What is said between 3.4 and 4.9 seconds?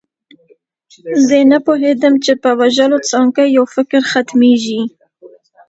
یو فکر ختمیږي